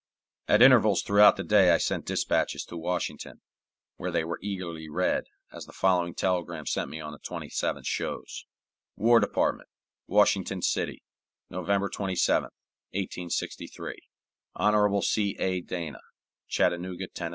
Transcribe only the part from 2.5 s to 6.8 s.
to Washington, where they were eagerly read, as the following telegram